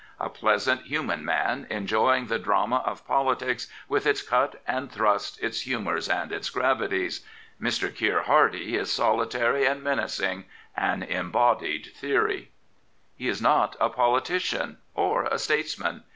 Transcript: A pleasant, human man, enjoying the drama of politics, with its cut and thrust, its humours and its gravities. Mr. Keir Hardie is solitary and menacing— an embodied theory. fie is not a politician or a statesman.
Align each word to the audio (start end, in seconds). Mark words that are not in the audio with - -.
A 0.19 0.29
pleasant, 0.29 0.87
human 0.87 1.23
man, 1.23 1.67
enjoying 1.69 2.25
the 2.25 2.39
drama 2.39 2.77
of 2.87 3.05
politics, 3.05 3.67
with 3.87 4.07
its 4.07 4.23
cut 4.23 4.59
and 4.65 4.91
thrust, 4.91 5.39
its 5.43 5.61
humours 5.61 6.09
and 6.09 6.31
its 6.31 6.49
gravities. 6.49 7.23
Mr. 7.61 7.95
Keir 7.95 8.23
Hardie 8.23 8.73
is 8.75 8.91
solitary 8.91 9.63
and 9.67 9.83
menacing— 9.83 10.45
an 10.91 11.03
embodied 11.03 11.91
theory. 11.95 12.49
fie 13.19 13.27
is 13.27 13.43
not 13.43 13.75
a 13.79 13.89
politician 13.91 14.79
or 14.95 15.25
a 15.25 15.37
statesman. 15.37 16.01